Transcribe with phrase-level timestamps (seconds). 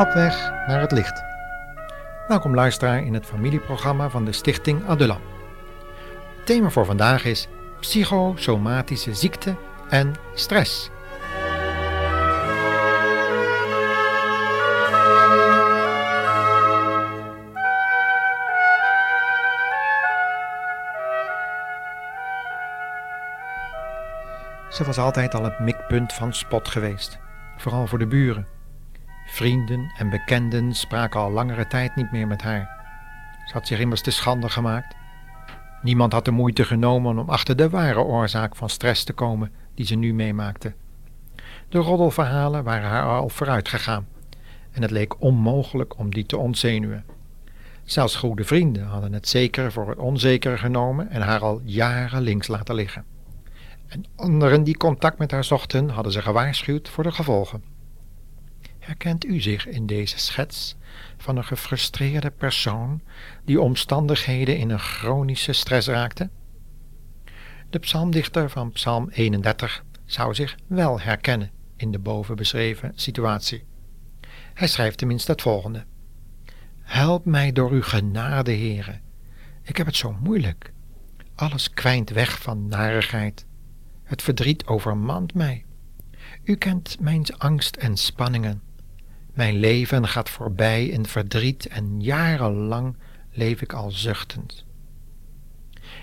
[0.00, 1.24] Op weg naar het licht.
[2.28, 5.20] Welkom luisteraar in het familieprogramma van de Stichting Adulam.
[6.36, 7.48] Het thema voor vandaag is
[7.80, 9.56] psychosomatische ziekte
[9.88, 10.90] en stress.
[24.70, 27.18] Ze was altijd al het mikpunt van spot geweest,
[27.56, 28.59] vooral voor de buren.
[29.30, 32.68] Vrienden en bekenden spraken al langere tijd niet meer met haar.
[33.46, 34.94] Ze had zich immers te schande gemaakt.
[35.82, 39.86] Niemand had de moeite genomen om achter de ware oorzaak van stress te komen die
[39.86, 40.74] ze nu meemaakte.
[41.68, 44.06] De roddelverhalen waren haar al vooruit gegaan
[44.70, 47.04] en het leek onmogelijk om die te ontzenuwen.
[47.84, 52.46] Zelfs goede vrienden hadden het zekere voor het onzekere genomen en haar al jaren links
[52.46, 53.04] laten liggen.
[53.86, 57.79] En anderen die contact met haar zochten, hadden ze gewaarschuwd voor de gevolgen.
[58.90, 60.76] Herkent u zich in deze schets
[61.18, 63.00] van een gefrustreerde persoon
[63.44, 66.30] die omstandigheden in een chronische stress raakte?
[67.70, 73.64] De psalmdichter van Psalm 31 zou zich wel herkennen in de boven beschreven situatie.
[74.54, 75.84] Hij schrijft tenminste het volgende:
[76.80, 79.00] Help mij door uw genade, heren.
[79.62, 80.72] Ik heb het zo moeilijk.
[81.34, 83.46] Alles kwijnt weg van narigheid.
[84.02, 85.64] Het verdriet overmand mij.
[86.44, 88.68] U kent mijn angst en spanningen.
[89.40, 92.96] Mijn leven gaat voorbij in verdriet en jarenlang
[93.30, 94.64] leef ik al zuchtend.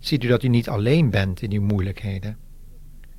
[0.00, 2.38] Ziet u dat u niet alleen bent in uw moeilijkheden?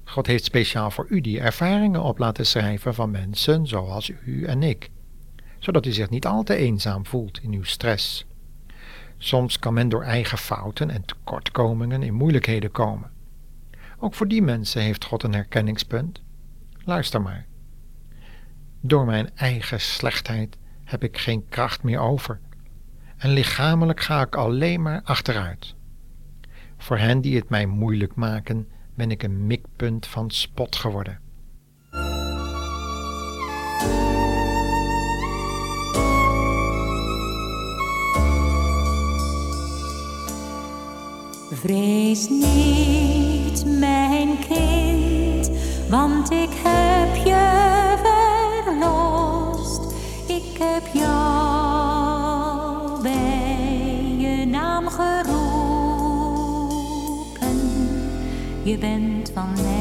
[0.04, 4.64] God heeft speciaal voor u die ervaringen op laten schrijven van mensen zoals u en
[4.64, 4.90] ik,
[5.60, 8.26] zodat u zich niet al te eenzaam voelt in uw stress.
[9.18, 13.12] Soms kan men door eigen fouten en tekortkomingen in moeilijkheden komen.
[14.00, 16.22] Ook voor die mensen heeft God een herkenningspunt.
[16.84, 17.52] Luister maar.
[18.86, 22.40] Door mijn eigen slechtheid heb ik geen kracht meer over.
[23.18, 25.76] En lichamelijk ga ik alleen maar achteruit.
[26.78, 31.20] Voor hen die het mij moeilijk maken, ben ik een mikpunt van spot geworden.
[41.52, 45.52] Vrees niet, mijn kind,
[45.90, 46.53] want ik
[50.64, 51.14] heb jou
[53.02, 55.32] bij je naam geroepen.
[58.64, 59.73] Je bent van mij.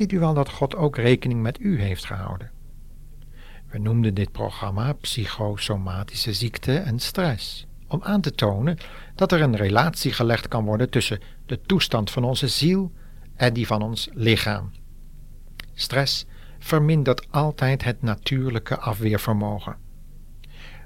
[0.00, 2.50] Ziet u wel dat God ook rekening met u heeft gehouden?
[3.68, 8.78] We noemden dit programma psychosomatische ziekte en stress, om aan te tonen
[9.14, 12.92] dat er een relatie gelegd kan worden tussen de toestand van onze ziel
[13.36, 14.70] en die van ons lichaam.
[15.74, 16.26] Stress
[16.58, 19.76] vermindert altijd het natuurlijke afweervermogen.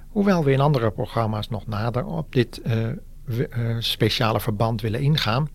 [0.09, 2.97] Hoewel we in andere programma's nog nader op dit eh, eh,
[3.79, 5.49] speciale verband willen ingaan,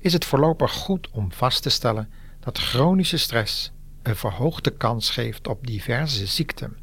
[0.00, 2.08] is het voorlopig goed om vast te stellen
[2.44, 6.76] dat chronische stress een verhoogde kans geeft op diverse ziekten.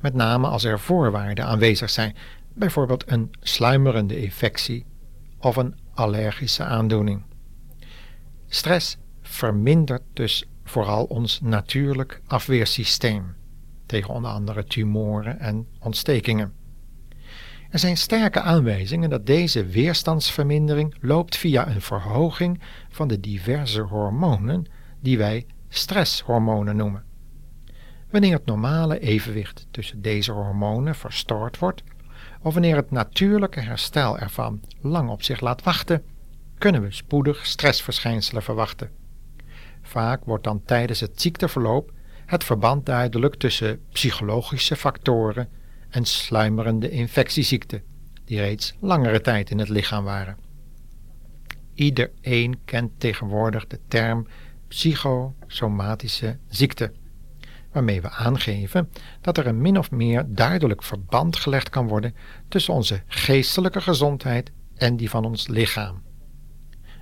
[0.00, 2.16] Met name als er voorwaarden aanwezig zijn,
[2.54, 4.84] bijvoorbeeld een sluimerende infectie
[5.38, 7.22] of een allergische aandoening.
[8.48, 13.34] Stress vermindert dus vooral ons natuurlijk afweersysteem
[13.86, 16.52] tegen onder andere tumoren en ontstekingen.
[17.70, 24.66] Er zijn sterke aanwijzingen dat deze weerstandsvermindering loopt via een verhoging van de diverse hormonen
[25.04, 27.04] die wij stresshormonen noemen.
[28.10, 31.82] Wanneer het normale evenwicht tussen deze hormonen verstoord wordt,
[32.42, 36.02] of wanneer het natuurlijke herstel ervan lang op zich laat wachten,
[36.58, 38.90] kunnen we spoedig stressverschijnselen verwachten.
[39.82, 41.92] Vaak wordt dan tijdens het ziekteverloop
[42.26, 45.48] het verband duidelijk tussen psychologische factoren
[45.88, 47.82] en sluimerende infectieziekten,
[48.24, 50.36] die reeds langere tijd in het lichaam waren.
[51.74, 54.26] Iedereen kent tegenwoordig de term
[54.74, 56.92] psychosomatische ziekte,
[57.72, 58.90] waarmee we aangeven
[59.20, 62.14] dat er een min of meer duidelijk verband gelegd kan worden
[62.48, 66.02] tussen onze geestelijke gezondheid en die van ons lichaam.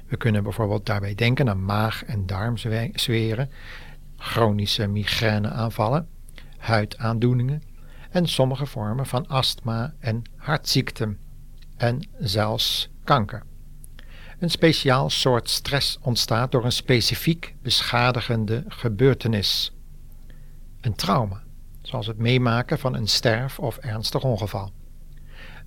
[0.07, 3.51] We kunnen bijvoorbeeld daarbij denken aan maag- en darmzweren,
[4.17, 6.09] chronische migraineaanvallen,
[6.59, 7.63] huidaandoeningen
[8.11, 11.19] en sommige vormen van astma en hartziekten
[11.77, 13.43] en zelfs kanker.
[14.43, 19.73] Een speciaal soort stress ontstaat door een specifiek beschadigende gebeurtenis.
[20.81, 21.43] Een trauma,
[21.83, 24.73] zoals het meemaken van een sterf- of ernstig ongeval.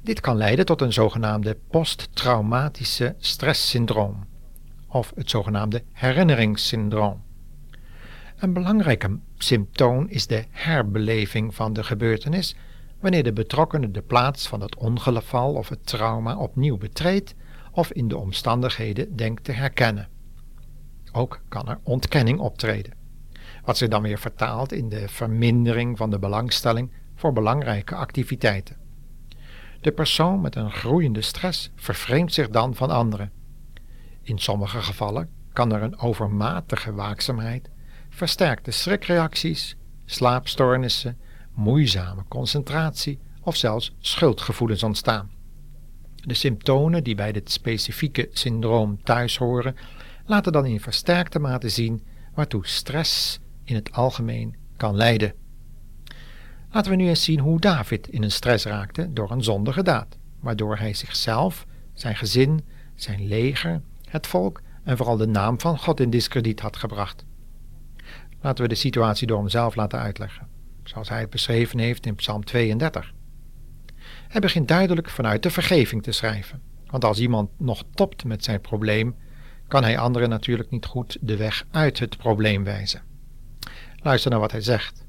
[0.02, 4.28] Dit kan leiden tot een zogenaamde posttraumatische stresssyndroom
[4.88, 7.24] of het zogenaamde herinneringssyndroom.
[8.38, 12.56] Een belangrijke symptoom is de herbeleving van de gebeurtenis
[13.00, 17.36] wanneer de betrokkenen de plaats van het ongeval of het trauma opnieuw betreedt
[17.76, 20.08] of in de omstandigheden denkt te herkennen.
[21.12, 22.94] Ook kan er ontkenning optreden,
[23.64, 28.78] wat zich dan weer vertaalt in de vermindering van de belangstelling voor belangrijke activiteiten.
[29.82, 33.32] De persoon met een groeiende stress vervreemdt zich dan van anderen.
[34.22, 37.70] In sommige gevallen kan er een overmatige waakzaamheid,
[38.10, 39.76] versterkte schrikreacties,
[40.06, 41.18] slaapstoornissen,
[41.54, 45.35] moeizame concentratie of zelfs schuldgevoelens ontstaan.
[46.26, 49.76] De symptomen die bij dit specifieke syndroom thuis horen,
[50.26, 55.34] laten dan in versterkte mate zien waartoe stress in het algemeen kan leiden.
[56.72, 60.18] Laten we nu eens zien hoe David in een stress raakte door een zondige daad,
[60.40, 66.00] waardoor hij zichzelf, zijn gezin, zijn leger, het volk en vooral de naam van God
[66.00, 67.26] in diskrediet had gebracht.
[68.42, 70.48] Laten we de situatie door hemzelf laten uitleggen,
[70.84, 73.14] zoals hij het beschreven heeft in Psalm 32.
[74.28, 78.62] Hij begint duidelijk vanuit de vergeving te schrijven, want als iemand nog topt met zijn
[78.62, 79.16] probleem,
[79.68, 83.02] kan hij anderen natuurlijk niet goed de weg uit het probleem wijzen.
[83.96, 85.06] Luister naar wat hij zegt.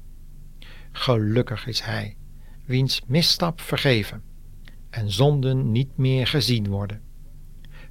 [0.91, 2.15] Gelukkig is hij,
[2.65, 4.23] wiens misstap vergeven
[4.89, 7.01] en zonden niet meer gezien worden.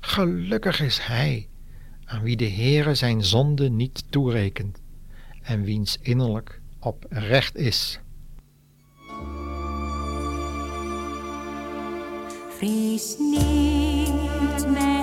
[0.01, 1.49] Gelukkig is hij,
[2.05, 4.83] aan wie de Heere zijn zonde niet toerekent
[5.43, 8.01] en wiens innerlijk oprecht is.
[12.59, 14.96] Vrees niet, mijn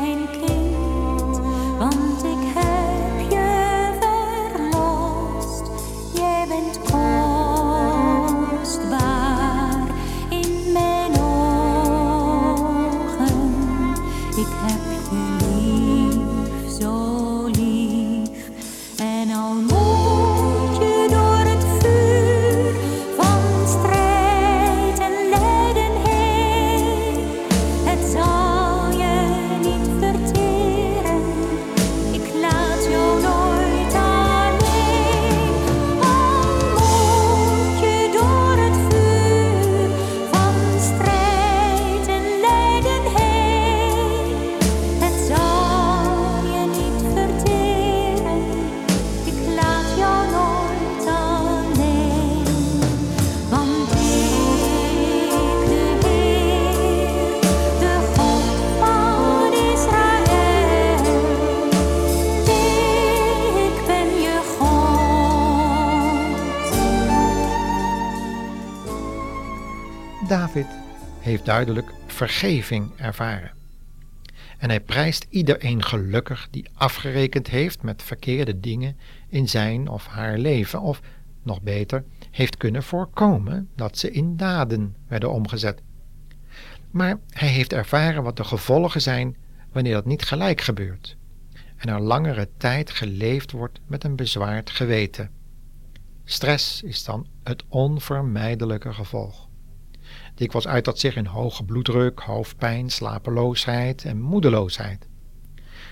[71.33, 73.51] heeft duidelijk vergeving ervaren.
[74.57, 78.97] En hij prijst iedereen gelukkig die afgerekend heeft met verkeerde dingen
[79.27, 81.01] in zijn of haar leven, of
[81.43, 85.81] nog beter, heeft kunnen voorkomen dat ze in daden werden omgezet.
[86.91, 89.35] Maar hij heeft ervaren wat de gevolgen zijn
[89.71, 91.17] wanneer dat niet gelijk gebeurt
[91.77, 95.29] en er langere tijd geleefd wordt met een bezwaard geweten.
[96.23, 99.51] Stress is dan het onvermijdelijke gevolg.
[100.35, 105.07] Dikwijls uit dat zich in hoge bloeddruk, hoofdpijn, slapeloosheid en moedeloosheid.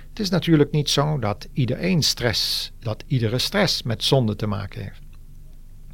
[0.10, 4.82] Het is natuurlijk niet zo dat iedereen stress, dat iedere stress met zonde te maken
[4.82, 5.02] heeft.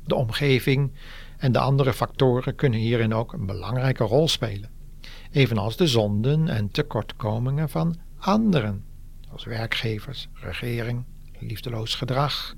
[0.06, 0.92] De omgeving
[1.38, 4.70] en de andere factoren kunnen hierin ook een belangrijke rol spelen,
[5.32, 8.86] evenals de zonden en tekortkomingen van anderen,
[9.22, 11.04] zoals werkgevers, regering,
[11.40, 12.56] liefdeloos gedrag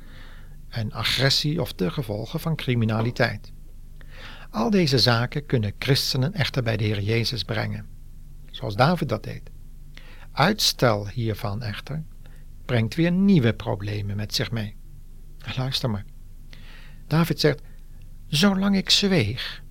[0.70, 3.52] en agressie of de gevolgen van criminaliteit.
[4.50, 7.86] Al deze zaken kunnen christenen echter bij de Heer Jezus brengen,
[8.52, 9.50] zoals David dat deed.
[10.32, 12.04] Uitstel hiervan echter
[12.66, 14.76] brengt weer nieuwe problemen met zich mee.
[15.58, 16.06] Luister maar.
[17.08, 17.62] David zegt:
[18.28, 19.64] Zolang ik zweeg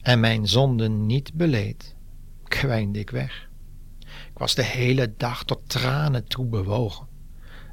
[0.00, 1.96] en mijn zonden niet beleed,
[2.44, 3.48] kwijnde ik weg.
[4.00, 7.06] Ik was de hele dag tot tranen toe bewogen.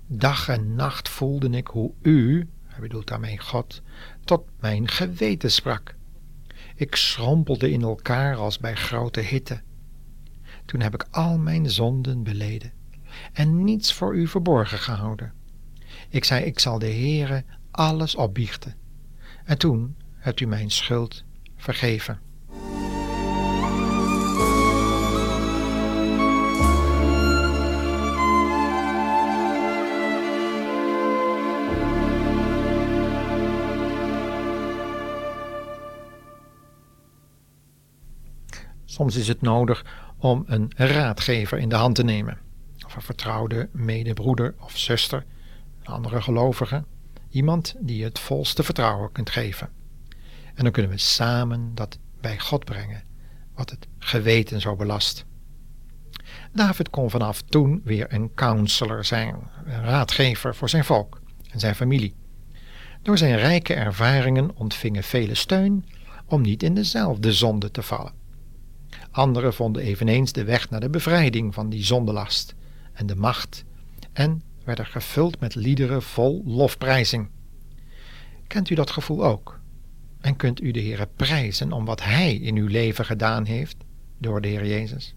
[0.07, 3.81] Dag en nacht voelde ik hoe u, hij bedoelt daarmee God,
[4.23, 5.97] tot mijn geweten sprak.
[6.79, 9.61] Ik schrompelde in elkaar als bij grote hitte.
[10.65, 12.71] Toen heb ik al mijn zonden beleden
[13.33, 15.33] en niets voor u verborgen gehouden.
[16.09, 18.75] Ik zei, ik zal de Heere alles opbiechten.
[19.43, 21.23] En toen hebt u mijn schuld
[21.55, 22.19] vergeven.
[38.89, 39.85] Soms is het nodig
[40.17, 42.37] om een raadgever in de hand te nemen,
[42.85, 45.25] of een vertrouwde medebroeder of zuster,
[45.79, 46.83] een andere gelovige,
[47.29, 49.69] iemand die je het volste vertrouwen kunt geven.
[50.53, 53.03] En dan kunnen we samen dat bij God brengen,
[53.55, 55.25] wat het geweten zo belast.
[56.53, 61.75] David kon vanaf toen weer een counselor zijn, een raadgever voor zijn volk en zijn
[61.75, 62.15] familie.
[63.01, 65.85] Door zijn rijke ervaringen ontvingen vele steun
[66.25, 68.18] om niet in dezelfde zonde te vallen.
[69.11, 72.55] Anderen vonden eveneens de weg naar de bevrijding van die zondelast
[72.93, 73.65] en de macht
[74.13, 77.29] en werden gevuld met liederen vol lofprijzing.
[78.47, 79.59] Kent u dat gevoel ook?
[80.21, 83.77] En kunt u de Heer prijzen om wat Hij in uw leven gedaan heeft
[84.17, 85.15] door de Heer Jezus?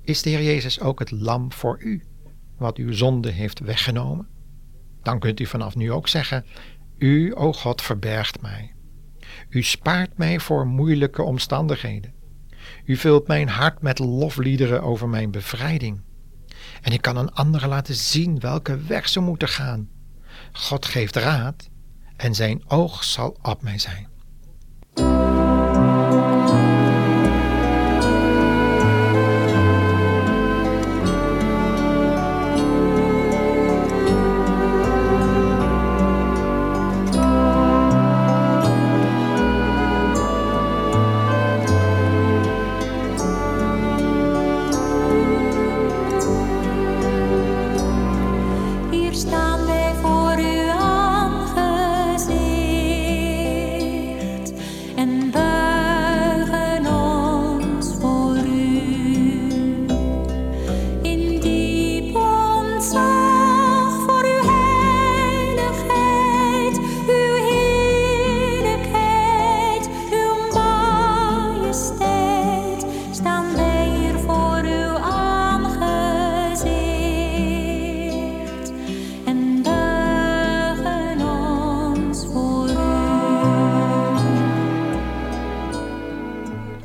[0.00, 2.02] Is de Heer Jezus ook het lam voor u,
[2.56, 4.26] wat uw zonde heeft weggenomen?
[5.02, 6.44] Dan kunt u vanaf nu ook zeggen:
[6.98, 8.74] U, o God, verbergt mij.
[9.48, 12.12] U spaart mij voor moeilijke omstandigheden.
[12.84, 16.00] U vult mijn hart met lofliederen over mijn bevrijding.
[16.80, 19.88] En ik kan een andere laten zien welke weg ze moeten gaan.
[20.52, 21.68] God geeft raad
[22.16, 24.13] en zijn oog zal op mij zijn.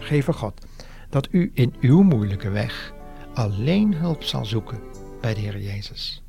[0.09, 0.65] Gever God,
[1.09, 2.93] dat u in uw moeilijke weg
[3.33, 4.81] alleen hulp zal zoeken
[5.21, 6.23] bij de Heer Jezus,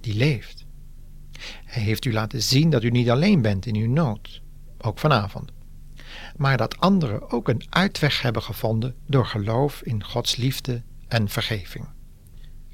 [0.00, 0.64] die leeft.
[1.64, 4.42] Hij heeft u laten zien dat u niet alleen bent in uw nood,
[4.78, 5.52] ook vanavond,
[6.36, 11.88] maar dat anderen ook een uitweg hebben gevonden door geloof in Gods liefde en vergeving.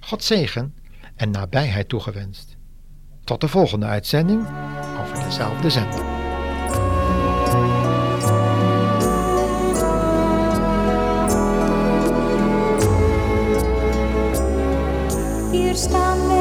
[0.01, 0.75] God zegen
[1.17, 2.57] en nabijheid toegewenst.
[3.25, 4.41] Tot de volgende uitzending
[4.99, 6.14] over dezelfde zender.
[15.77, 16.34] Staan wij voor u.